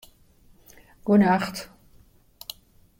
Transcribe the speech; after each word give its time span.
Goenacht 1.03 1.69